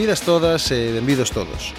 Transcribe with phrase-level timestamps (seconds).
[0.00, 1.74] Benvidas todas e benvidos todos.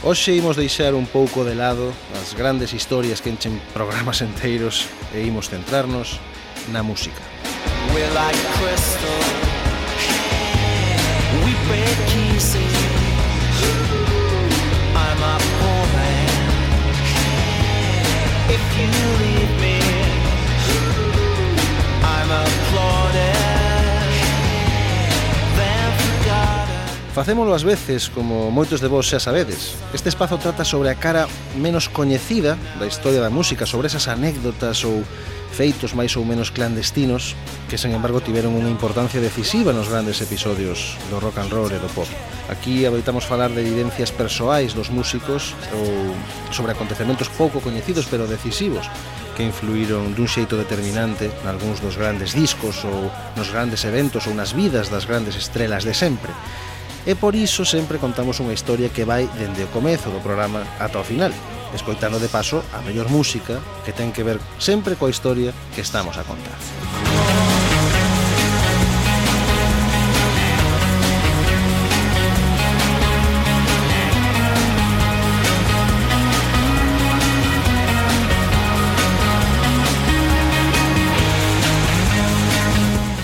[0.00, 5.20] Hoxe imos deixar un pouco de lado as grandes historias que enchen programas enteiros e
[5.20, 6.16] imos centrarnos
[6.72, 7.20] na música.
[7.92, 9.20] We're like crystal
[11.44, 11.92] We break
[14.96, 16.32] I'm a poor man
[18.48, 18.88] If you
[19.20, 19.81] leave me
[27.12, 29.76] Facémolo ás veces, como moitos de vós xa sabedes.
[29.92, 31.28] Este espazo trata sobre a cara
[31.60, 35.04] menos coñecida da historia da música, sobre esas anécdotas ou
[35.52, 37.36] feitos máis ou menos clandestinos
[37.68, 41.76] que, sen embargo, tiveron unha importancia decisiva nos grandes episodios do rock and roll e
[41.76, 42.08] do pop.
[42.48, 46.16] Aquí adoitamos falar de evidencias persoais dos músicos ou
[46.48, 48.88] sobre acontecementos pouco coñecidos pero decisivos
[49.36, 54.56] que influíron dun xeito determinante nalgúns dos grandes discos ou nos grandes eventos ou nas
[54.56, 56.32] vidas das grandes estrelas de sempre
[57.06, 61.02] e por iso sempre contamos unha historia que vai dende o comezo do programa ata
[61.02, 61.34] o final,
[61.74, 66.14] escoitando de paso a mellor música que ten que ver sempre coa historia que estamos
[66.14, 66.58] a contar.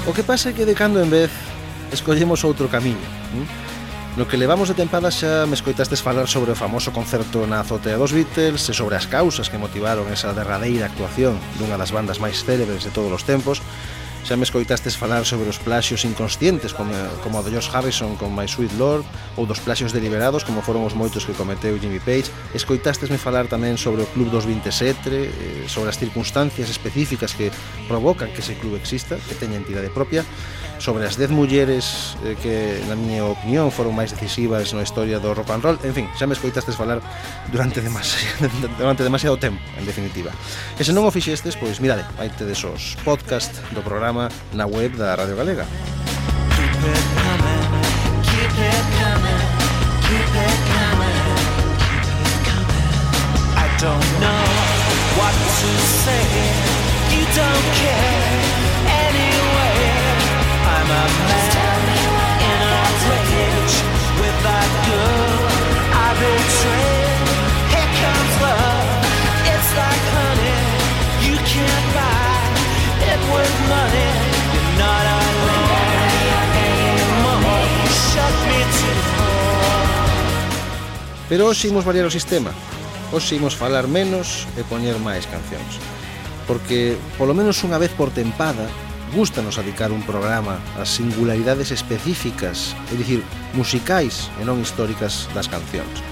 [0.08, 1.47] O que pasa é que de cando en vez
[1.92, 3.08] escollemos outro camiño.
[3.34, 3.68] Hm?
[4.18, 7.94] No que levamos de tempada xa me escoitastes falar sobre o famoso concerto na azotea
[7.94, 12.42] dos Beatles e sobre as causas que motivaron esa derradeira actuación dunha das bandas máis
[12.42, 13.62] célebres de todos os tempos,
[14.28, 16.92] Xa me escoitastes falar sobre os plaxios inconscientes como,
[17.24, 19.06] como do George Harrison con My Sweet Lord
[19.40, 22.28] ou dos plaxios deliberados como foron os moitos que cometeu Jimmy Page.
[22.52, 27.48] Escoitastesme falar tamén sobre o Club dos 27 eh, sobre as circunstancias específicas que
[27.88, 30.26] provocan que ese club exista que teña entidade propia
[30.78, 35.34] sobre as 10 mulleres eh, que, na miña opinión, foron máis decisivas na historia do
[35.34, 35.78] rock and roll.
[35.82, 37.02] En fin, xa me escoitastes falar
[37.50, 38.48] durante demasiado,
[38.80, 40.30] durante demasiado tempo, en definitiva.
[40.78, 44.94] E se non o fixestes, pois mirade, vai tedes os podcast do programa na web
[44.94, 45.66] da Radio Galega.
[53.58, 54.44] I don't know
[55.18, 55.70] what to
[56.02, 56.26] say,
[57.14, 58.57] you don't care.
[81.28, 82.56] Pero hoxe imos variar o sistema.
[83.12, 85.76] Hoxe imos falar menos e poñer máis cancións.
[86.48, 88.64] Porque polo menos unha vez por tempada
[89.14, 93.24] Gústanos adicar un programa ás singularidades específicas, é dicir,
[93.56, 96.04] musicais e non históricas das cancións.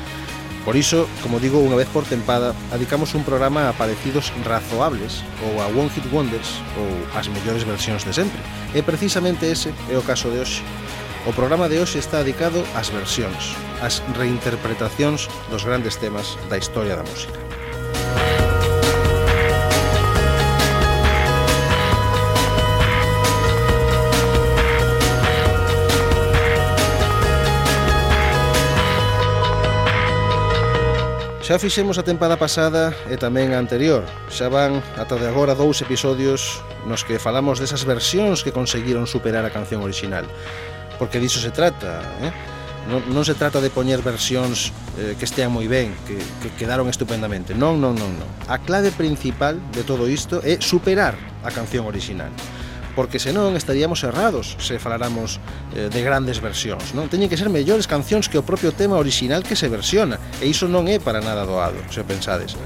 [0.64, 5.60] Por iso, como digo unha vez por tempada, adicamos un programa a parecidos razoables ou
[5.60, 8.40] a One Hit Wonders ou as mellores versións de sempre.
[8.72, 10.64] E precisamente ese é o caso de hoxe.
[11.28, 13.52] O programa de hoxe está dedicado ás versións,
[13.84, 17.38] ás reinterpretacións dos grandes temas da historia da música.
[31.46, 34.02] Xa fixemos a tempada pasada e tamén a anterior.
[34.26, 36.58] Xa van ata de agora dous episodios
[36.90, 40.26] nos que falamos desas versións que conseguiron superar a canción original.
[40.98, 42.34] Porque diso se trata, eh?
[42.90, 46.90] Non, non se trata de poñer versións eh, que estean moi ben, que, que quedaron
[46.90, 47.54] estupendamente.
[47.54, 48.30] Non, non, non, non.
[48.50, 51.14] A clave principal de todo isto é superar
[51.46, 52.34] a canción original
[52.96, 55.38] porque senón estaríamos errados se faláramos
[55.76, 57.12] eh, de grandes versións, non?
[57.12, 60.64] Teñen que ser mellores cancións que o propio tema original que se versiona, e iso
[60.64, 62.56] non é para nada doado, se pensades.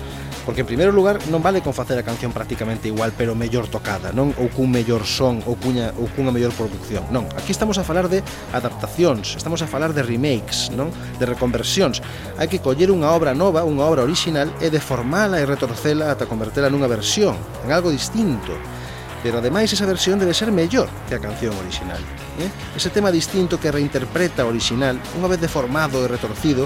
[0.46, 4.14] Porque en primeiro lugar non vale con facer a canción prácticamente igual, pero mellor tocada,
[4.14, 7.04] non ou cun mellor son ou cuña ou cunha mellor produción.
[7.12, 8.24] Non, aquí estamos a falar de
[8.54, 10.94] adaptacións, estamos a falar de remakes, non?
[11.20, 12.00] De reconversións.
[12.38, 16.72] Hai que coller unha obra nova, unha obra original e deformala e retorcela ata convertela
[16.72, 17.36] nunha versión,
[17.66, 18.79] en algo distinto
[19.22, 22.00] pero ademais esa versión debe ser mellor que a canción orixinal.
[22.40, 22.48] Eh?
[22.76, 26.64] Ese tema distinto que reinterpreta o orixinal, unha vez deformado e retorcido,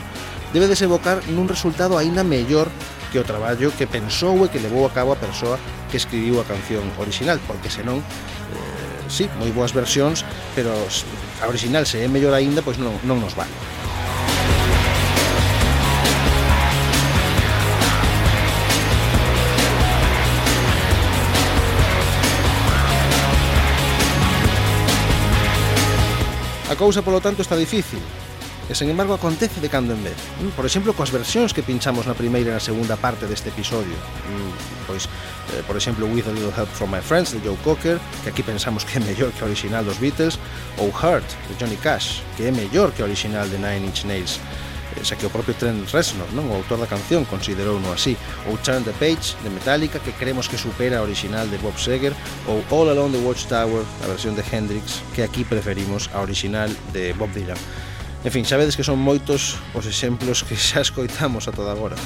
[0.54, 2.70] debe desembocar nun resultado aínda mellor
[3.10, 5.58] que o traballo que pensou e que levou a cabo a persoa
[5.90, 10.22] que escribiu a canción orixinal, porque senón eh, sí, moi boas versións,
[10.54, 13.83] pero a orixinal se é mellor aínda, pois non, non nos vale.
[26.74, 28.02] A cousa, polo tanto, está difícil,
[28.66, 30.18] e sen embargo acontece de cando en vez.
[30.42, 33.94] Mm, por exemplo, coas versións que pinchamos na primeira e na segunda parte deste episodio.
[33.94, 35.06] Mm, pois,
[35.54, 38.42] eh, por exemplo, With a Little Help from My Friends, de Joe Cocker, que aquí
[38.42, 40.34] pensamos que é mellor que a original dos Beatles,
[40.82, 44.42] ou Hurt, de Johnny Cash, que é mellor que a original de Nine Inch Nails
[45.02, 46.46] xa que o propio Trent Reznor, non?
[46.46, 48.14] o autor da canción, considerou no así,
[48.46, 52.14] ou Turn the Page, de Metallica, que creemos que supera a original de Bob Seger,
[52.46, 57.12] ou All Along the Watchtower, a versión de Hendrix, que aquí preferimos a original de
[57.19, 57.58] Bob Dylan.
[58.25, 61.99] En fin, sabedes que son moitos os exemplos que xa escoitamos a toda agora.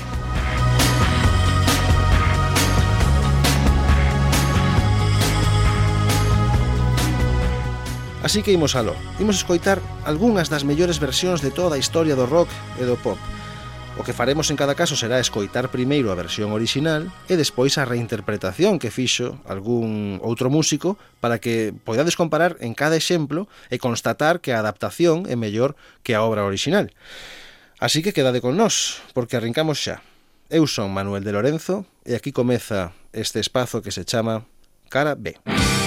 [8.28, 12.28] Así que imos aló, imos escoitar algunhas das mellores versións de toda a historia do
[12.28, 13.16] rock e do pop.
[13.96, 17.88] O que faremos en cada caso será escoitar primeiro a versión original e despois a
[17.88, 24.44] reinterpretación que fixo algún outro músico para que poidades comparar en cada exemplo e constatar
[24.44, 25.72] que a adaptación é mellor
[26.04, 26.92] que a obra original.
[27.80, 30.04] Así que quedade con nós, porque arrancamos xa.
[30.52, 34.44] Eu son Manuel de Lorenzo e aquí comeza este espazo que se chama
[34.92, 35.40] Cara B.
[35.40, 35.77] Cara B.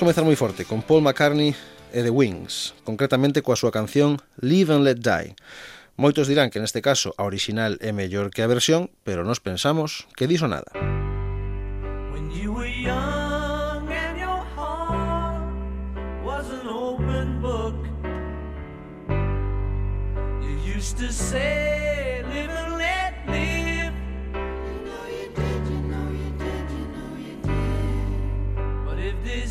[0.00, 1.52] comezar moi forte con Paul McCartney
[1.92, 5.36] e The Wings, concretamente coa súa canción Live and Let Die.
[6.00, 10.08] Moitos dirán que neste caso a original é mellor que a versión, pero nos pensamos
[10.16, 10.72] que diso nada.
[12.16, 15.52] When you were young and your heart
[16.24, 17.76] was an open book
[20.40, 21.69] You used to say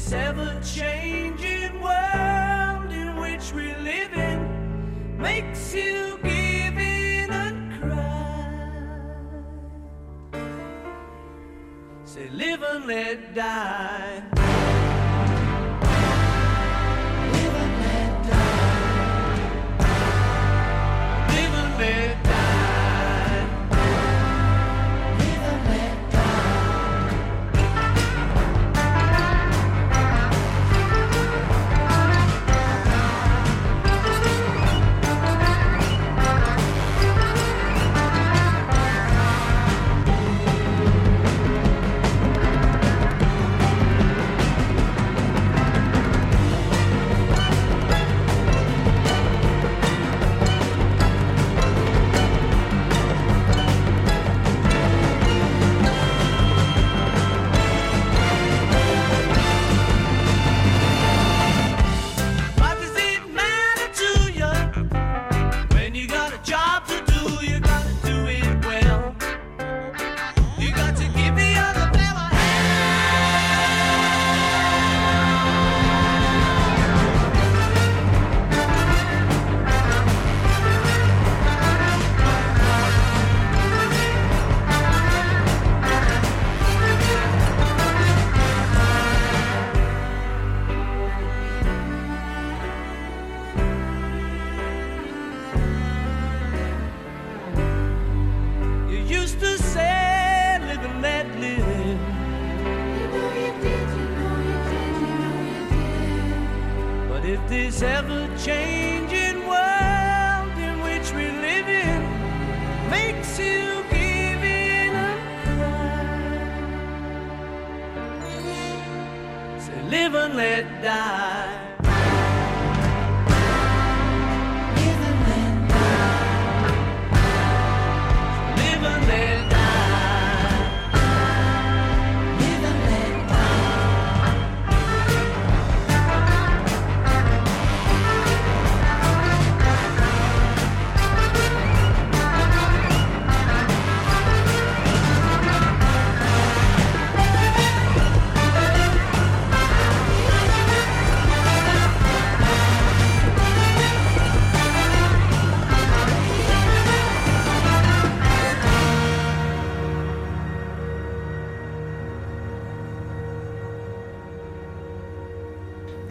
[0.10, 8.72] this ever-changing world in which we live in makes you give in and cry.
[12.06, 14.24] Say, live and let die.
[21.80, 22.09] live.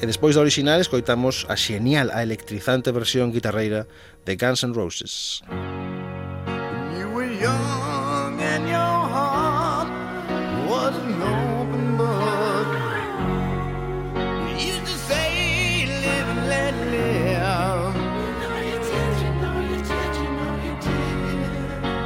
[0.09, 3.87] E despois da original escoitamos a xenial, a electrizante versión guitarreira
[4.25, 5.43] de Guns N' Roses.
[5.45, 9.93] When you were young and your heart
[10.65, 12.69] wasn't open book
[14.49, 17.93] You used to say live and let live
[18.41, 19.61] No you did, you know
[20.65, 20.73] you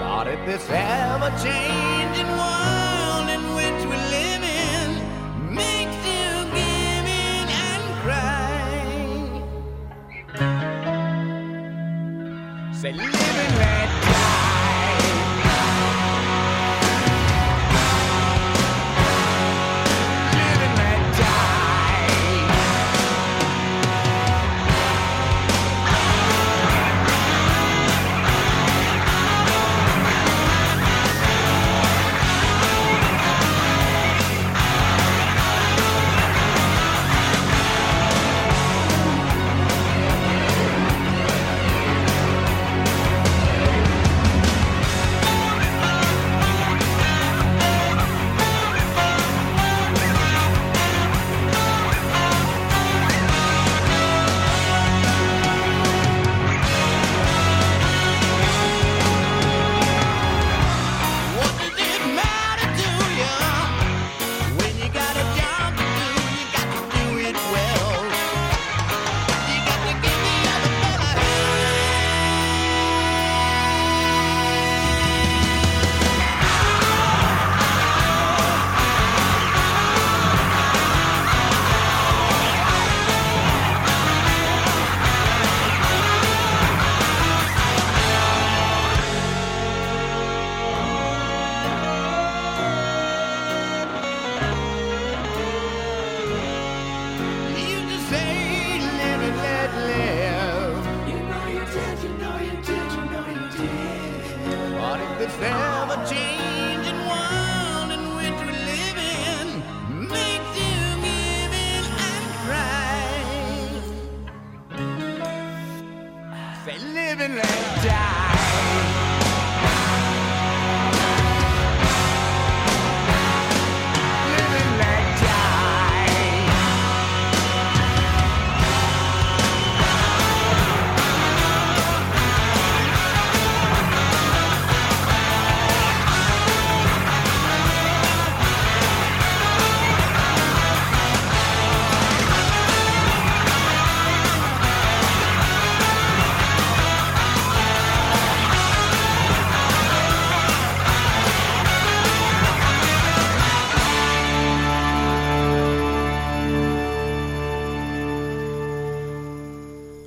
[0.02, 1.81] But if this ever changed
[12.82, 13.72] said, living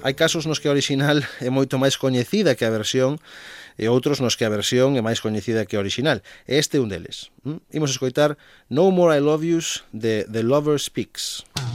[0.05, 3.17] Hai casos nos que a original é moito máis coñecida que a versión
[3.73, 6.21] e outros nos que a versión é máis coñecida que a original.
[6.45, 7.33] E este é un deles.
[7.41, 7.57] Mm?
[7.73, 8.37] Imos escoitar
[8.69, 11.41] No More I Love Yous de The Lover Speaks.
[11.57, 11.74] Ah.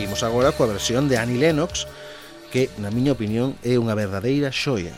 [0.00, 1.84] Seguimos agora coa versión de Annie Lennox,
[2.48, 4.96] que, na miña opinión, é unha verdadeira xoia.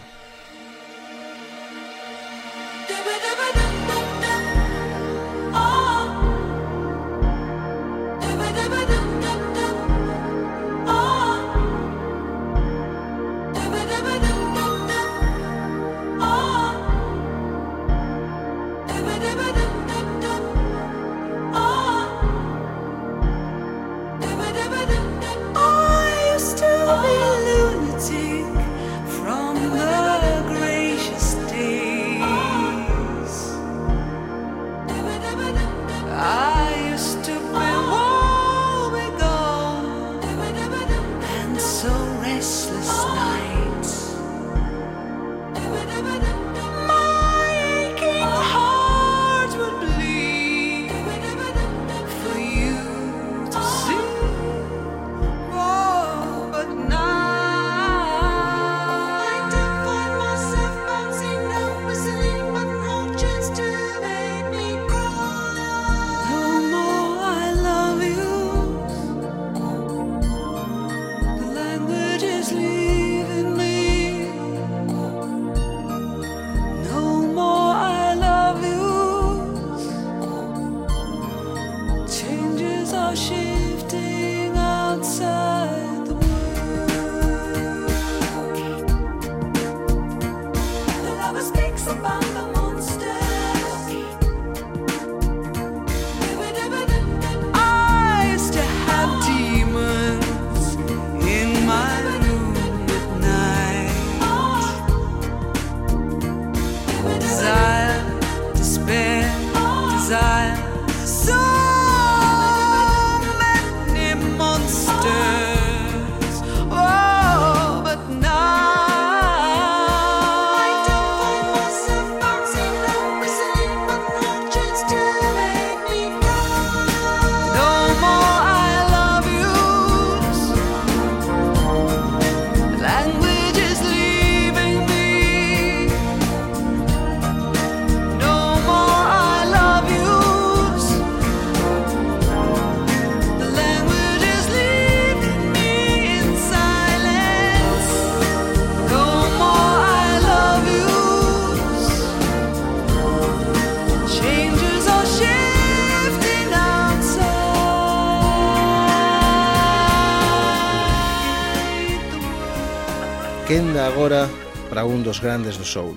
[163.82, 164.28] Agora
[164.68, 165.96] para un dos grandes do soul,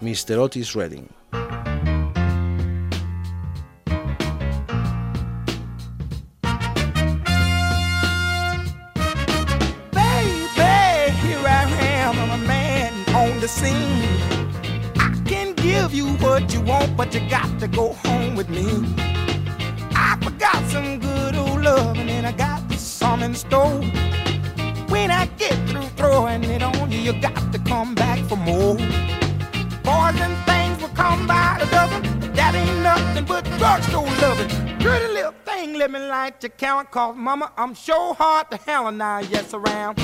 [0.00, 0.38] Mr.
[0.38, 1.06] Otis Redding.
[13.48, 14.04] Scene.
[14.98, 18.07] I can give you what you want, but you got to go home.
[33.58, 34.48] dark so loving.
[34.78, 36.90] Pretty little thing, let me like to count.
[36.90, 39.98] Cause mama, I'm so hard to handle now, yes, around.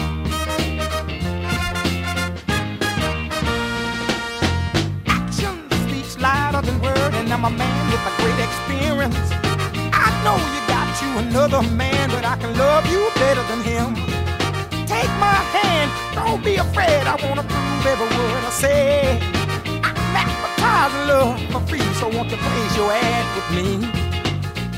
[5.07, 9.31] Action speaks louder than word, and I'm a man with a great experience.
[9.93, 13.95] I know you got you another man, but I can love you better than him.
[14.87, 19.34] Take my hand, don't be afraid, I wanna prove every word I say
[20.65, 23.67] advertising love for free, so won't you place your ad with me?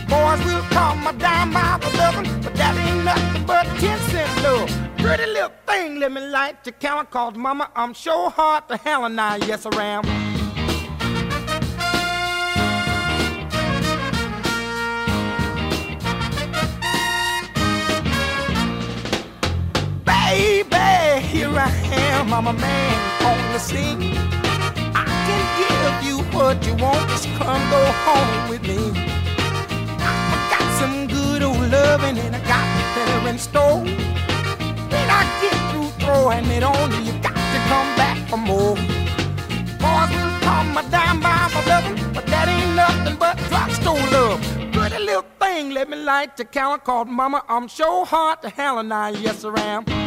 [0.09, 4.43] Boys will call my dime by the dozen, but that ain't nothing but 10 cent
[4.43, 4.71] love.
[4.99, 9.05] Pretty little thing, let me light your camera, cause mama, I'm sure hard to hell
[9.05, 10.05] and I, yes, I am.
[20.05, 24.46] Baby, here I am, I'm a man on the scene.
[25.87, 28.91] Give you what you want, just come go home with me.
[30.01, 33.85] I got some good old loving and I got better in store.
[33.85, 38.75] When I get through throwing it on you, you got to come back for more.
[39.79, 44.41] Boys will call my dime by my loving, but that ain't nothing but drugstore love.
[44.73, 47.45] Pretty little thing, let me light your counter called Mama.
[47.49, 50.06] I'm sure hard to hell and I, yes, I am.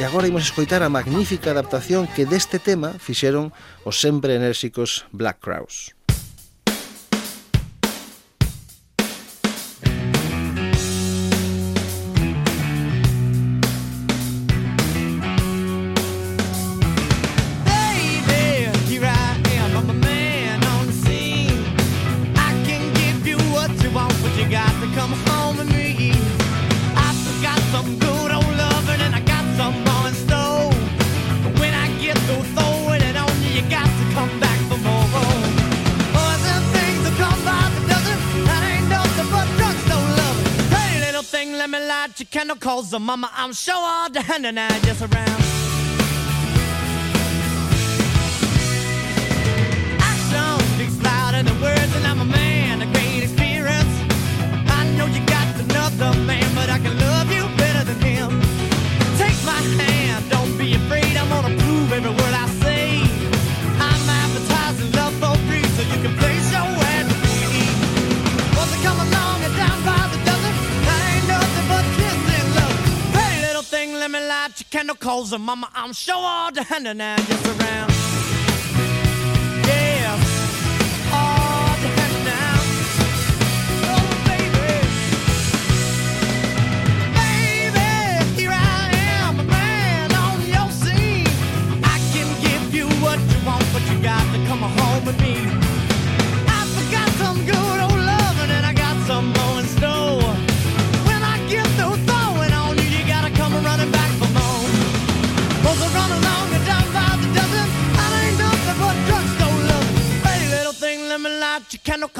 [0.00, 3.52] E agora imos escoitar a magnífica adaptación que deste tema fixeron
[3.84, 5.92] os sempre enérxicos Black Crowes.
[43.10, 45.29] Mama, I'm sure all hand and I just around.
[75.20, 78.09] Candle, cause mama, I'm sure all the hand and I just around.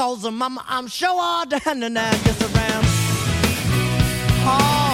[0.01, 0.65] calls her mama.
[0.67, 2.85] I'm sure all down and I just around.
[4.47, 4.90] Oh.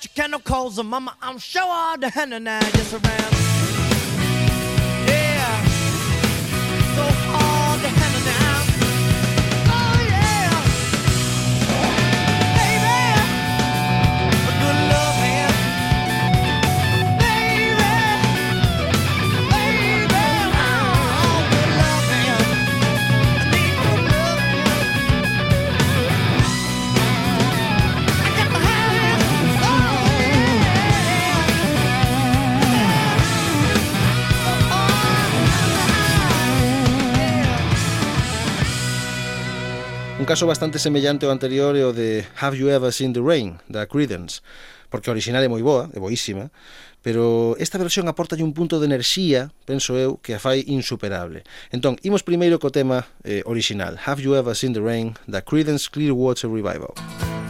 [0.00, 1.16] Chicano calls her mama.
[1.22, 3.65] I'm sure all the henna now, yes around.
[40.26, 43.62] Un caso bastante semellante ao anterior é o de Have You Ever Seen the Rain,
[43.70, 44.42] da Creedence,
[44.90, 46.50] porque a original é moi boa, é boísima,
[46.98, 51.46] pero esta versión aporta un punto de enerxía, penso eu, que a fai insuperable.
[51.70, 55.86] Entón, imos primeiro co tema eh, original, Have You Ever Seen the Rain, da Creedence
[55.86, 56.98] Clearwater Revival.
[56.98, 57.45] Música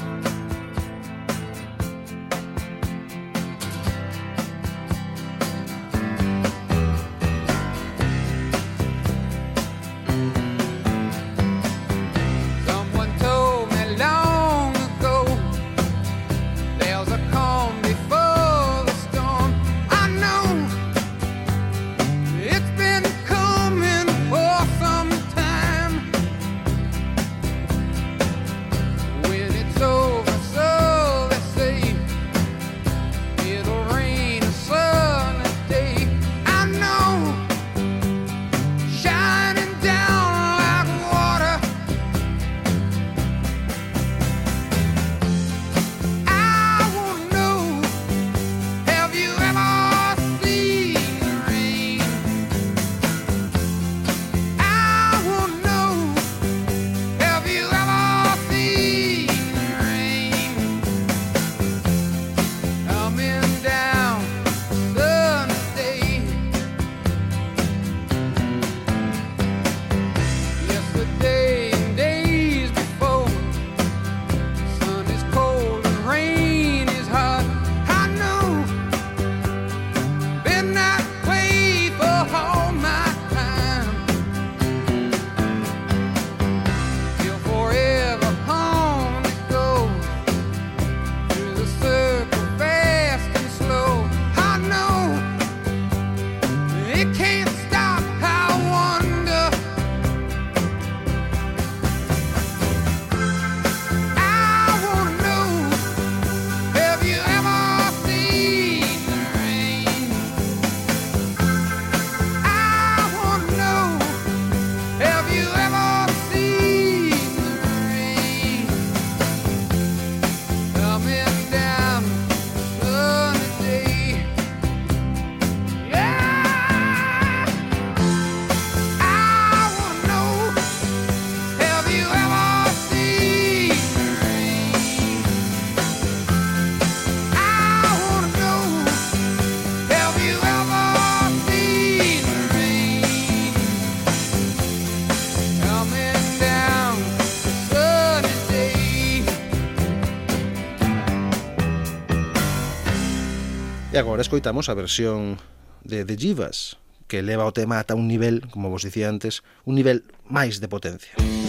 [153.97, 155.41] E agora escoitamos a versión
[155.81, 156.77] de The Jivas,
[157.09, 160.69] que eleva o tema ata un nivel, como vos dicía antes, un nivel máis de
[160.69, 161.17] potencia.
[161.17, 161.46] Música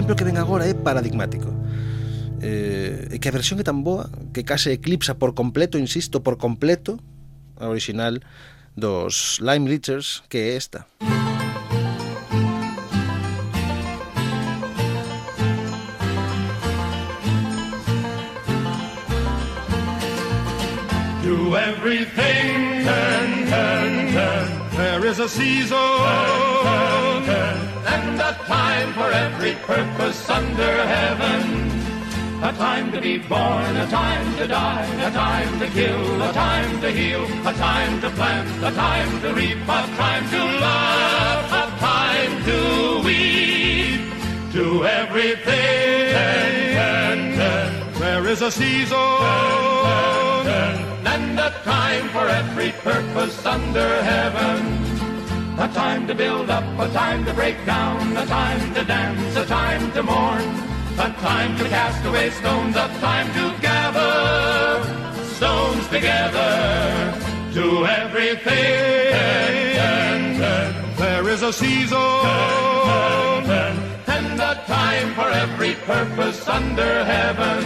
[0.00, 1.52] exemplo que ven agora é paradigmático
[2.40, 6.96] eh, que a versión é tan boa que case eclipsa por completo, insisto, por completo
[7.60, 8.16] a original
[8.72, 10.88] dos Lime Leechers que é esta.
[11.04, 11.09] Música
[25.20, 25.76] a season
[27.86, 31.68] and a time for every purpose under heaven.
[32.42, 36.80] A time to be born, a time to die, a time to kill, a time
[36.80, 41.66] to heal, a time to plant, a time to reap, a time to laugh, a
[41.80, 44.00] time to weep.
[44.54, 46.14] To everything,
[46.78, 47.92] turn, turn.
[48.00, 48.96] There is a season
[51.04, 54.89] and a time for every purpose under heaven.
[55.60, 59.44] A time to build up, a time to break down, a time to dance, a
[59.44, 60.40] time to mourn,
[60.98, 64.82] a time to cast away stones, a time to gather
[65.34, 67.12] stones together.
[67.52, 68.48] To everything,
[70.96, 71.98] there is a season,
[74.16, 77.64] and a time for every purpose under heaven.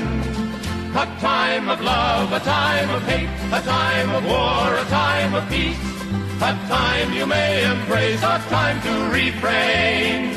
[0.97, 5.49] A time of love, a time of hate, a time of war, a time of
[5.49, 5.79] peace.
[6.41, 10.35] A time you may embrace, a time to refrain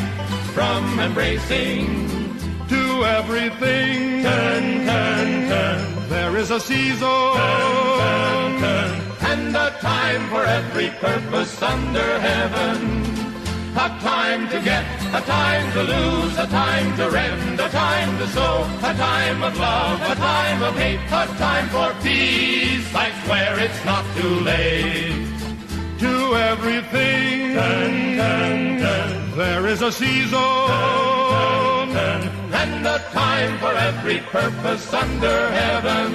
[0.53, 2.07] from embracing.
[2.69, 6.09] To everything, turn, turn, turn.
[6.09, 9.01] There is a season, turn, turn, turn.
[9.31, 13.03] and a time for every purpose under heaven.
[13.75, 18.27] A time to get, a time to lose, a time to rend, a time to
[18.29, 22.93] sow, a time of love, a time of hate, a time for peace.
[22.95, 25.36] I swear it's not too late.
[25.99, 27.55] To everything,
[29.35, 30.39] there is a season.
[32.53, 36.13] and a time for every purpose under heaven.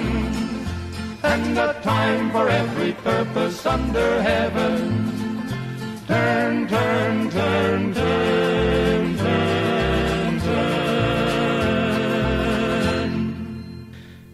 [1.23, 5.43] And a time for every purpose under heaven.
[6.07, 8.82] Turn, turn, turn, turn,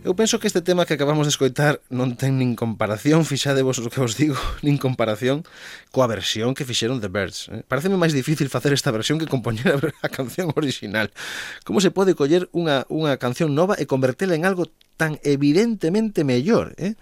[0.10, 3.94] Eu penso que este tema que acabamos de escoitar non ten nin comparación, fixadevos o
[3.94, 4.34] que vos digo,
[4.66, 5.46] nin comparación
[5.94, 7.54] coa versión que fixeron The Birds.
[7.54, 7.62] Eh?
[7.70, 11.14] Pareceme máis difícil facer esta versión que compoñer a canción original.
[11.62, 14.66] Como se pode coller unha, unha canción nova e convertela en algo
[14.98, 16.74] tan evidentemente mellor?
[16.82, 16.98] Eh?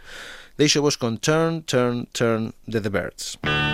[0.60, 3.40] Deixo vos con Turn, Turn, Turn de The Birds.
[3.40, 3.67] Música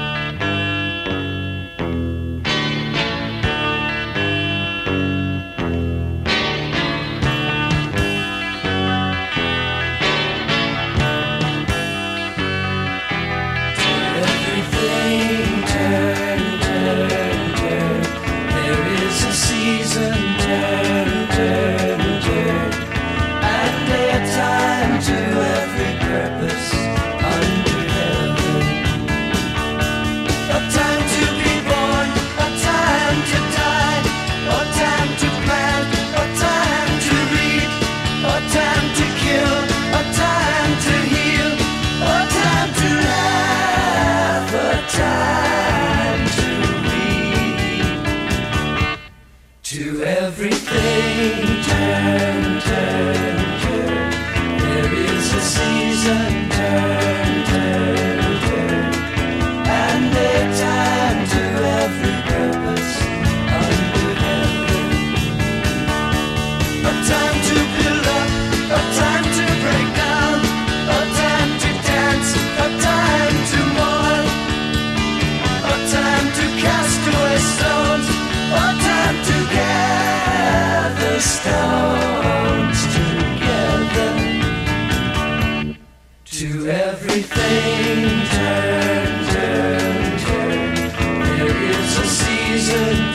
[92.74, 93.13] listen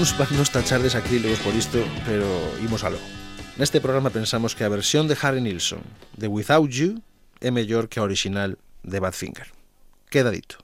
[0.00, 0.88] Uns van nos tachar de
[1.44, 2.24] por isto, pero
[2.64, 2.96] imos aló.
[3.58, 5.82] Neste programa pensamos que a versión de Harry Nilsson
[6.16, 7.02] de Without You
[7.42, 9.52] é mellor que a original de Badfinger.
[10.08, 10.56] Queda dito.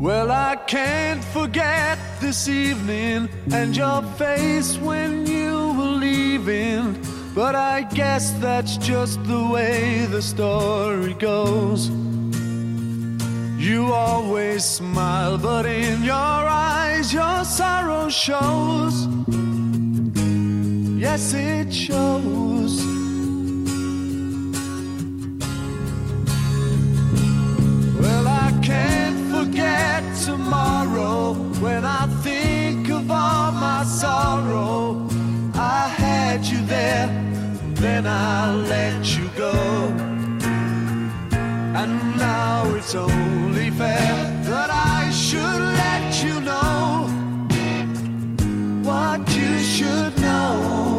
[0.00, 5.71] Well, I can't forget this evening and your face when you
[6.02, 6.98] leaving.
[7.34, 11.88] But I guess that's just the way the story goes.
[13.68, 18.94] You always smile, but in your eyes, your sorrow shows.
[21.04, 22.74] Yes, it shows.
[28.02, 31.34] Well, I can't forget tomorrow
[31.64, 35.11] when I think of all my sorrow.
[36.42, 37.06] Had you there,
[37.74, 39.52] then I'll let you go.
[41.80, 47.06] And now it's only fair that I should let you know
[48.82, 50.91] what you should know.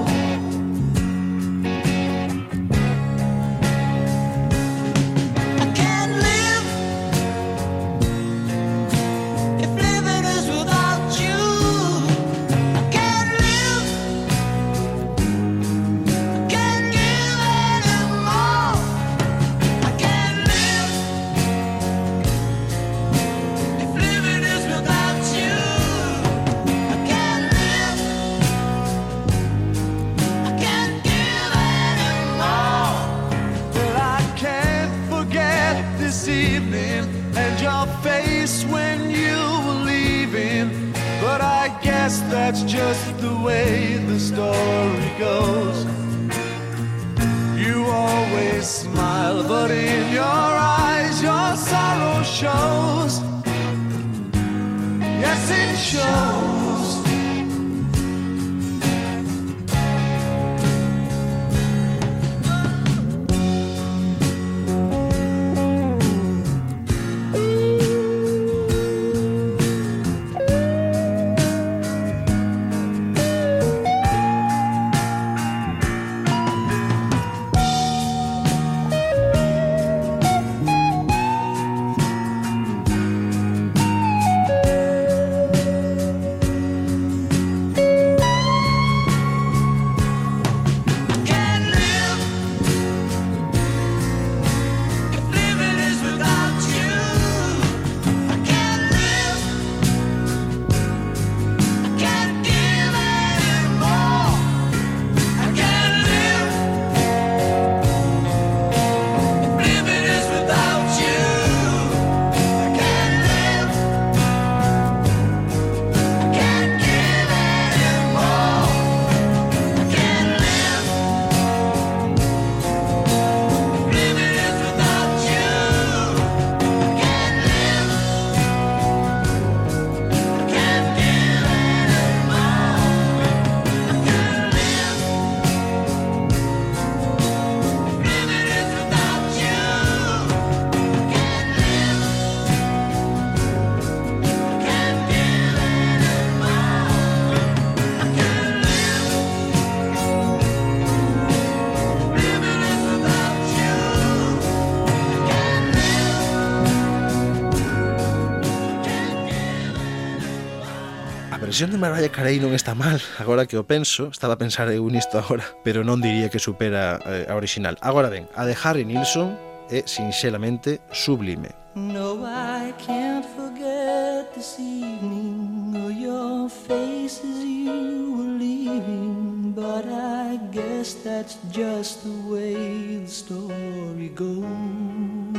[161.64, 164.84] versión de Mariah Carey non está mal, agora que o penso, estaba a pensar eu
[164.92, 167.80] nisto agora, pero non diría que supera eh, a original.
[167.80, 169.40] Agora ben, a de Harry Nilsson
[169.72, 171.56] é sinxelamente sublime.
[171.80, 179.24] No, I can't forget this evening or your face as you were leaving
[179.56, 185.33] But I guess that's just the way the story goes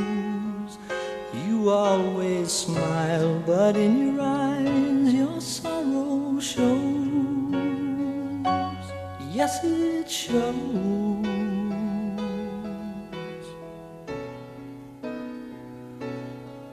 [1.65, 7.55] You always smile, but in your eyes your sorrow shows.
[9.33, 10.53] Yes, it shows.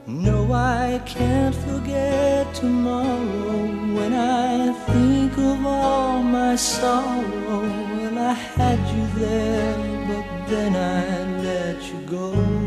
[0.05, 3.65] No, I can't forget tomorrow
[3.97, 7.61] when I think of all my sorrow.
[7.97, 9.75] Well, I had you there,
[10.07, 12.62] but then I let you go.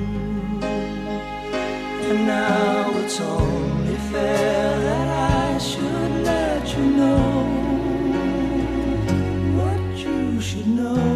[2.08, 5.08] And now it's only fair that
[5.54, 7.42] I should let you know
[9.56, 11.15] what you should know.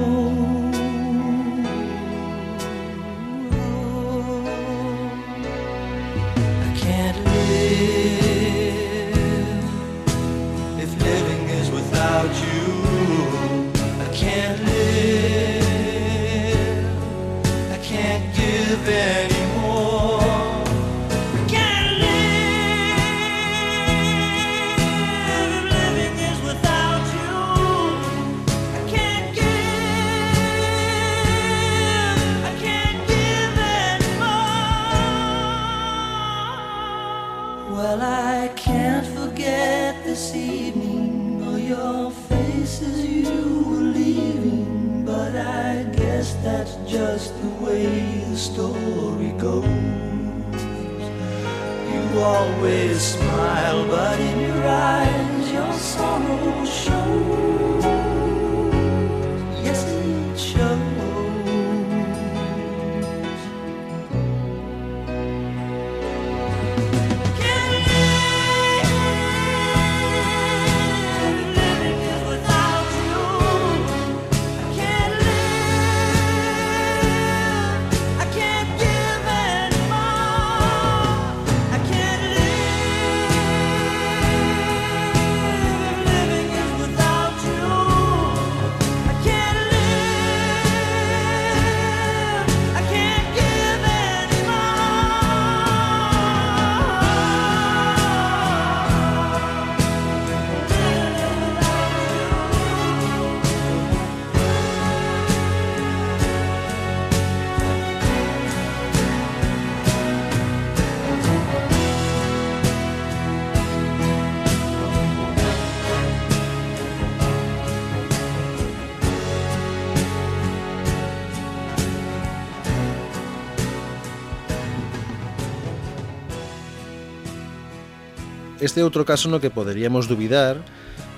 [128.70, 130.62] Este é outro caso no que poderíamos dubidar,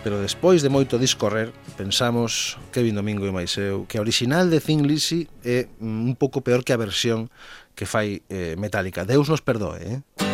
[0.01, 4.57] pero despois de moito discorrer, pensamos Kevin Domingo e máis eu, que a original de
[4.57, 7.29] Thin Lizzy é un pouco peor que a versión
[7.77, 9.05] que fai eh, Metallica.
[9.05, 10.32] Deus nos perdoe, eh?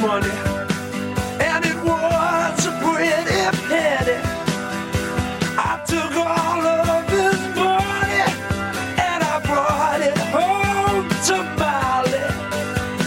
[0.00, 0.30] Money,
[1.40, 4.18] and it was a pretty penny.
[5.58, 8.22] I took all of his money,
[9.08, 12.24] and I brought it home to Molly.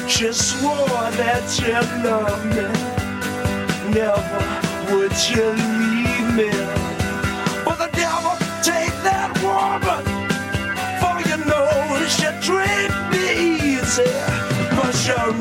[0.09, 1.71] She swore that she
[2.03, 2.67] loved me,
[3.93, 4.41] never
[4.91, 6.49] would she leave me.
[7.65, 10.03] But the devil take that woman.
[10.99, 11.69] For you know
[12.07, 13.23] she treat me
[13.77, 14.11] easy.
[14.75, 15.31] Push a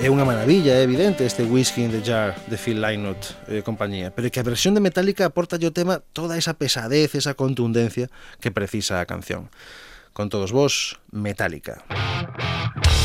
[0.00, 3.62] É unha maravilla, é evidente este Whiskey in the Jar de Phil Lynott e eh,
[3.62, 7.36] compañía, pero é que a versión de Metallica aporta o tema toda esa pesadez, esa
[7.36, 8.08] contundencia
[8.40, 9.52] que precisa a canción.
[10.16, 11.84] Con todos vos, Metallica.
[11.92, 12.99] Metallica.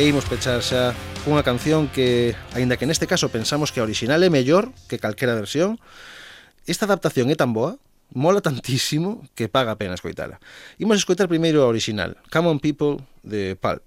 [0.00, 0.96] e imos pechar xa
[1.28, 5.36] cunha canción que, aínda que neste caso pensamos que a original é mellor que calquera
[5.36, 5.76] versión,
[6.64, 7.76] esta adaptación é tan boa,
[8.08, 10.40] mola tantísimo que paga a pena escoitala.
[10.80, 13.84] Imos escoitar primeiro a original, Come on People, de Pulp.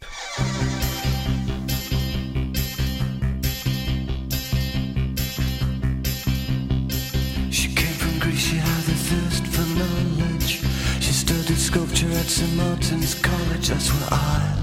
[7.49, 10.61] She came from Greece, she had a thirst for knowledge.
[11.01, 12.53] She studied sculpture at St.
[12.53, 14.62] Martin's College, that's where I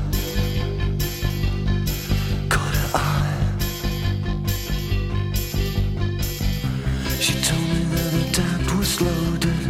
[7.20, 9.66] She told me that the dad was loaded.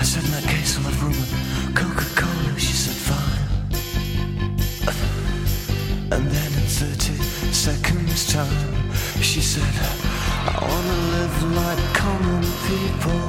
[0.00, 2.58] I said, that case, I'll have rum and Coca-Cola.
[2.58, 3.44] She said, fine.
[6.10, 7.12] And then in 30
[7.52, 9.68] seconds time, she said,
[10.48, 13.20] I wanna live like common people.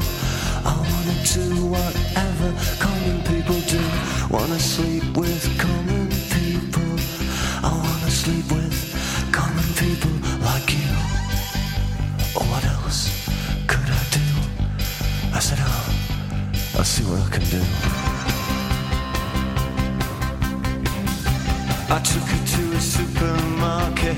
[0.63, 2.49] I wanna do whatever
[2.79, 3.83] common people do.
[4.29, 6.95] Wanna sleep with common people.
[7.61, 8.68] I wanna sleep with
[15.49, 17.61] said, oh, I'll see what I can do.
[21.89, 24.17] I took her to a supermarket.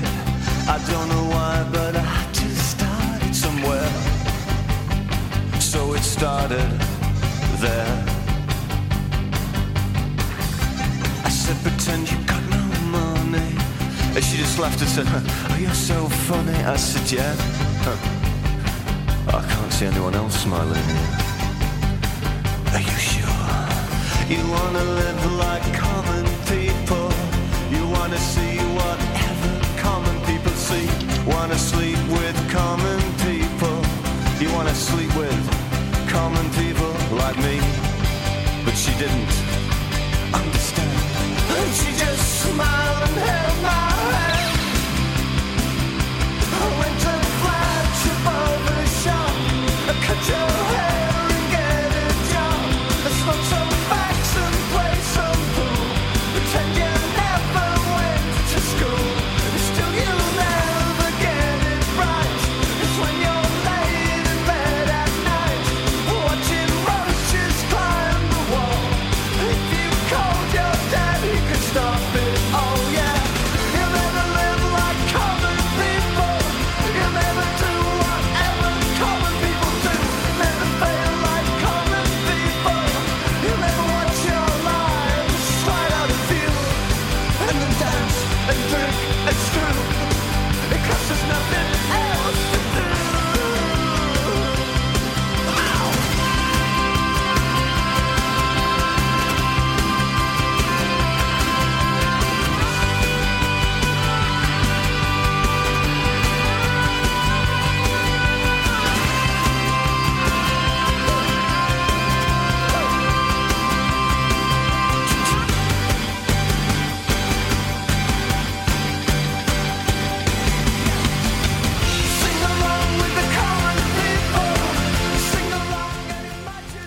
[0.74, 3.90] I don't know why, but I had to start it somewhere.
[5.58, 6.70] So it started
[7.64, 7.94] there.
[11.24, 12.64] I said, pretend you got no
[12.98, 13.56] money.
[14.14, 16.58] And she just laughed and said, Oh, you're so funny.
[16.74, 17.34] I said, Yeah.
[17.84, 18.21] Huh.
[19.28, 20.88] I can't see anyone else smiling.
[22.74, 23.62] Are you sure?
[24.28, 27.08] You wanna live like common people.
[27.70, 30.86] You wanna see whatever common people see.
[31.26, 33.76] Wanna sleep with common people.
[34.40, 35.40] You wanna sleep with
[36.08, 37.60] common people like me.
[38.64, 39.32] But she didn't
[40.34, 40.98] understand.
[41.58, 44.58] And She just smiled and held my hand.
[46.64, 47.11] I went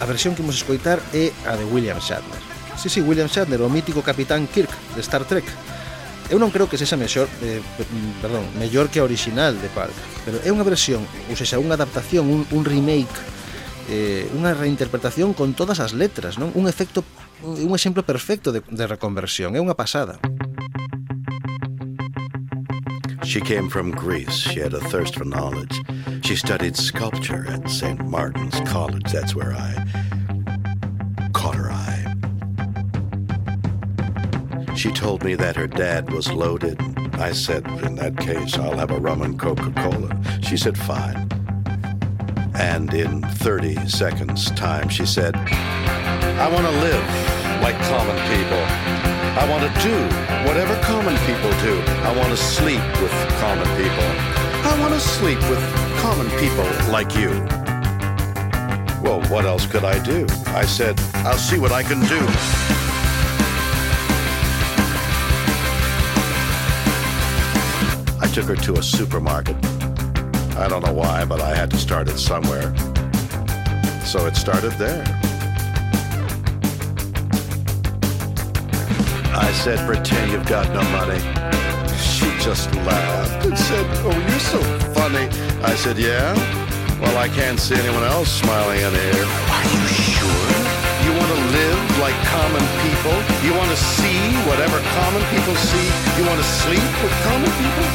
[0.05, 2.37] A versión que imos escoitar é a de William Shatner.
[2.77, 5.41] Sí, sí, William Shatner, o mítico Capitán Kirk de Star Trek.
[6.29, 9.97] Eu non creo que sexa mellor, eh, mm, perdón, mellor que a original de Pulp,
[10.21, 13.17] pero é unha versión, ou sexa, unha adaptación, un, un remake,
[13.89, 16.53] eh, unha reinterpretación con todas as letras, non?
[16.53, 17.01] Un efecto
[17.41, 20.21] un exemplo perfecto de, de reconversión, é unha pasada.
[23.25, 24.37] She came from Greece.
[24.37, 25.81] She had a thirst for knowledge.
[26.25, 28.03] She studied sculpture at St.
[28.03, 29.11] Martin's College.
[29.11, 29.75] That's where I
[31.33, 32.15] caught her eye.
[34.75, 36.81] She told me that her dad was loaded.
[37.13, 40.19] I said, in that case, I'll have a rum and Coca-Cola.
[40.41, 41.29] She said, fine.
[42.55, 47.05] And in 30 seconds time, she said, I want to live
[47.61, 48.65] like common people.
[49.37, 49.95] I want to do
[50.47, 51.79] whatever common people do.
[52.01, 54.09] I want to sleep with common people.
[54.65, 57.31] I want to sleep with common people like you.
[59.01, 60.27] Well, what else could I do?
[60.45, 62.19] I said, I'll see what I can do.
[68.21, 69.55] I took her to a supermarket.
[70.55, 72.69] I don't know why, but I had to start it somewhere.
[74.05, 75.03] So it started there.
[79.33, 81.64] I said, pretend you've got no money.
[82.25, 84.57] She just laughed and said, oh, you're so
[84.97, 85.29] funny.
[85.61, 86.33] I said, yeah?
[86.99, 89.25] Well, I can't see anyone else smiling in here.
[89.53, 90.49] Are you sure?
[91.05, 93.13] You want to live like common people?
[93.45, 94.17] You want to see
[94.49, 95.87] whatever common common people see?
[96.19, 97.87] You want to sleep with common people?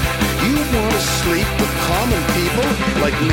[0.47, 2.67] You want to sleep with common people
[3.05, 3.29] like me?